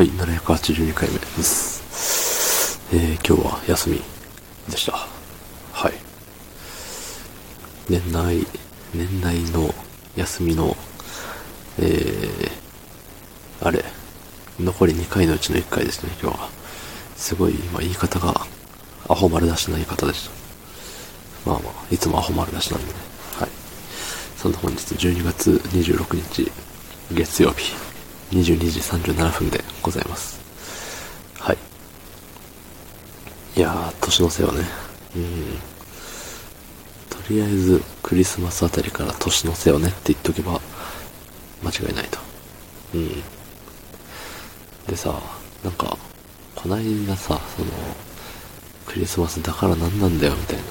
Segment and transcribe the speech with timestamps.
[0.00, 2.80] はい、782回目です。
[2.90, 4.00] えー、今日は休み
[4.70, 4.92] でした。
[5.72, 5.92] はい。
[7.90, 8.46] 年内、
[8.94, 9.74] 年内の
[10.16, 10.74] 休みの、
[11.78, 12.50] えー、
[13.60, 13.84] あれ、
[14.58, 16.48] 残り2回のうちの1回ですね、今日は。
[17.16, 18.46] すごい、ま、言い方が、
[19.06, 20.30] アホ丸出しな言い方でし
[21.44, 21.50] た。
[21.50, 22.94] まあまあ、いつもアホ丸出しなんでね。
[23.38, 23.50] はい。
[24.38, 26.50] そんな本日12月26日、
[27.12, 27.74] 月曜日、
[28.30, 30.40] 22時37分でございます。
[31.38, 31.58] はい。
[33.56, 34.60] いやー、年の瀬はね、
[35.16, 35.58] うん。
[37.08, 40.60] とりあえず、クリスマスあたりから年の瀬をねって言っとけば、
[41.62, 42.18] 間違いないと。
[42.94, 43.22] うん。
[44.86, 45.20] でさ、
[45.64, 45.98] なんか、
[46.54, 47.70] こないださ、その、
[48.86, 50.62] クリスマスだから何なんだよ、みたいな、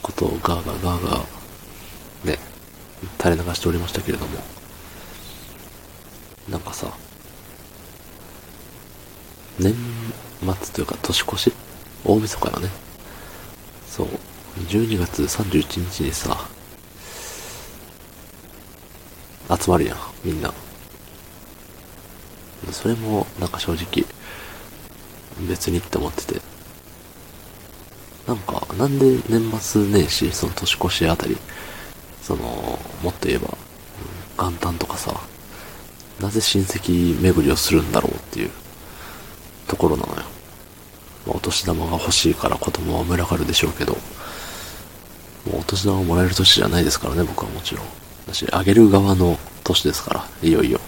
[0.00, 2.38] ことをガーガーガーガー、ね、
[3.20, 4.38] 垂れ流しておりましたけれども、
[6.48, 6.92] なんかさ、
[9.58, 9.74] 年
[10.40, 11.52] 末というか年越し？
[12.04, 12.68] 大晦日よね。
[13.88, 14.08] そう。
[14.68, 16.48] 12月31日にさ、
[19.48, 20.52] 集まるやん、みんな。
[22.72, 24.04] それも、なんか正直、
[25.48, 26.40] 別にって思ってて。
[28.26, 31.36] なんか、なんで年末年始、その年越しあたり、
[32.22, 33.56] その、もっと言えば、
[34.38, 35.12] 元旦とかさ、
[36.20, 38.50] なぜ親戚巡りをするんだろうっていう
[39.68, 40.22] ところなのよ。
[41.26, 47.86] まあお年玉が欲しいから子供は群がるでしょうけど、もうお年玉をもらえる年じゃないですからね、僕はもちろん。
[48.26, 50.80] だし、あげる側の年ですから、いよいよ。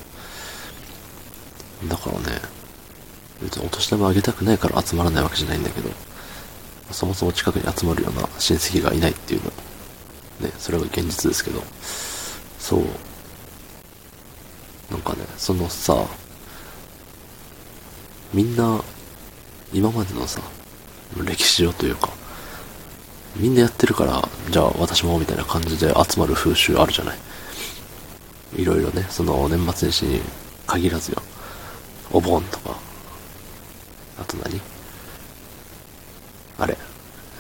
[1.86, 2.40] だからね、
[3.42, 5.90] 別にお年玉あげたくないから集まらないわけじゃないんだけど、
[6.90, 9.50] そもそも近くに集まるような親戚がいないっていうの、
[10.40, 11.62] ね、それが現実ですけど、
[12.58, 12.82] そう。
[14.90, 16.06] なんかね、そのさ、
[18.32, 18.82] みんな、
[19.72, 20.40] 今までのさ、
[21.24, 22.10] 歴史上というか、
[23.36, 27.18] みんなやってるから、じゃあ私もみたいな感じで集まる風習あるじゃない？
[28.56, 30.20] いろいろね、その年末年始に
[30.66, 31.22] 限らずよ。
[32.10, 32.76] お盆とか、
[34.18, 34.60] あと何？
[36.58, 36.76] あれ、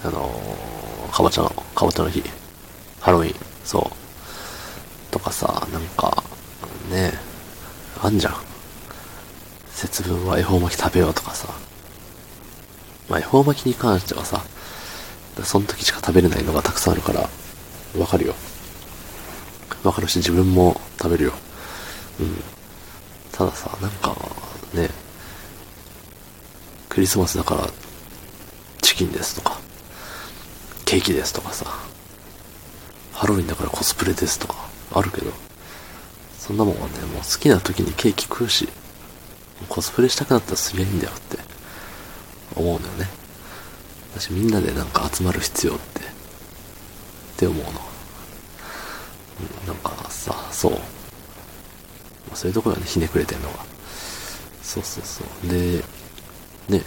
[0.04, 2.22] あのー、かぼちゃの、かぼちゃの日、
[3.00, 3.34] ハロウィン、
[3.64, 3.82] そう。
[5.10, 6.22] とかさ、なんか、
[6.90, 7.27] ねえ
[8.00, 8.34] あんじゃん。
[9.72, 11.48] 節分は恵方巻き食べようとかさ。
[13.08, 14.44] まあ恵方巻きに関してはさ、
[15.44, 17.28] その時しか食べれないのがたくさんあるから、
[17.98, 18.34] わかるよ。
[19.84, 21.32] わかるし自分も食べるよ。
[22.20, 22.42] うん。
[23.32, 24.16] たださ、なんか、
[24.74, 24.90] ね、
[26.88, 27.68] クリスマスだから、
[28.82, 29.60] チキンですとか、
[30.84, 31.66] ケーキですとかさ、
[33.12, 34.56] ハロウィンだからコスプレですとか、
[34.92, 35.32] あるけど、
[36.48, 38.70] そんなもんはね、もう好きな時にケーキ食うし、
[39.68, 41.36] コスプレしたくなったらすりゃいいんだよって、
[42.56, 43.06] 思うのよね。
[44.14, 46.02] 私みんなでなんか集まる必要って、っ
[47.36, 47.72] て思うの。
[49.66, 50.78] なんかさ、そう。
[52.32, 53.66] そういうところがね、ひねくれてんのが。
[54.62, 55.50] そうそうそう。
[55.50, 55.84] で、
[56.70, 56.82] ね、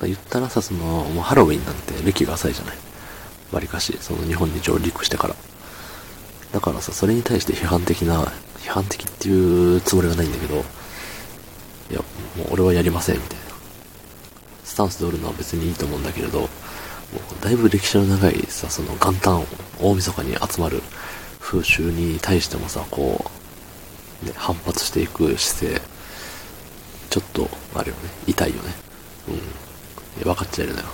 [0.00, 2.76] ま言ったらさ、その、もうハロウィンなんて歴が浅いじゃない。
[3.52, 5.36] わりかし、その日本に上陸してから。
[6.54, 8.26] だからさ、それに対して批判的な、
[8.58, 10.58] 批判的っていうつもりはないんだけど、い
[11.92, 11.98] や、
[12.36, 13.44] もう俺はやりません、みたいな。
[14.62, 16.48] スタンスでおるのは別にいいと思うんだけれど、もう
[17.42, 19.44] だいぶ歴史の長いさ、その元旦、
[19.80, 20.80] 大晦日に集まる
[21.40, 23.28] 風習に対してもさ、こ
[24.22, 25.82] う、ね、反発していく姿勢、
[27.10, 28.74] ちょっと、あれよね、痛いよね。
[30.16, 30.22] うん。
[30.22, 30.86] 分かっちゃいるのよ。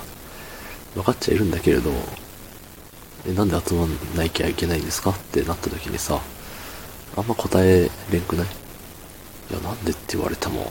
[0.94, 1.90] 分かっちゃいるんだけれど、
[3.26, 5.10] え、なんで集まんなきゃいけないんですか？
[5.10, 6.20] ってなった時にさ、
[7.16, 9.92] あんま答えれんくないいや、なんで？
[9.92, 10.70] って言われても、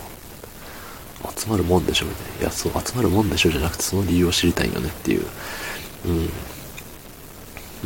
[1.37, 2.41] 集まるもんでしょみたいな。
[2.41, 5.25] いや、そう、集まるもんでしょじゃなくて、その理由を知りたいよねっていう、
[6.05, 6.29] うん、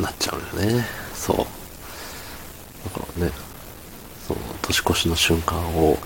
[0.02, 0.84] なっちゃうよね。
[1.14, 1.36] そう。
[1.36, 3.32] だからね、
[4.26, 5.98] その、年越しの瞬間を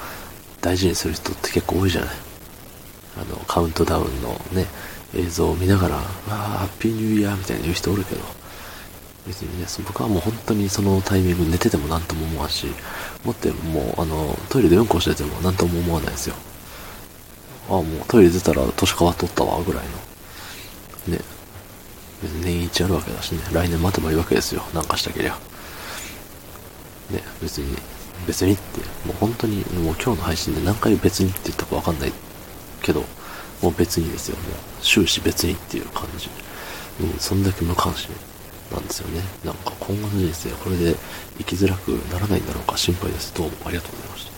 [0.61, 2.11] 大事にする人って結構多いじゃない？
[3.21, 4.67] あの、カウントダウンのね、
[5.15, 8.21] 映像を見ながら、わあ、ハッピーニューイヤーみたいな言う人おるけど、
[9.27, 12.67] 別にね、僕はもう本当にそのタイミング寝てても何とも思わんし、
[13.25, 16.35] もってもう、あの、トイレでうんこしてても何とも思わないですよ。
[17.69, 19.85] あもうトイレ出たら年変わっとったわ、ぐらい
[21.09, 21.17] の。
[21.17, 21.21] ね。
[22.23, 25.39] 別に年一あるわけだしね、来年待てばいいわけですよ、なんかしたけりゃ。
[27.11, 27.77] ね、別に、
[28.27, 32.13] 別にって、もう本当に、もう今日の配信で何回別にって言ったかわかんない
[32.83, 33.05] けど、
[33.63, 36.29] もう別にですよ、もう終始別にっていう感じ。
[37.01, 38.11] うん、そんだけ無関心
[38.71, 39.23] なんですよね。
[39.45, 40.95] なんか今後の人生、これで
[41.39, 43.35] 生きづらくならないんだろうか心配です。
[43.35, 44.38] どうもありがとうございました。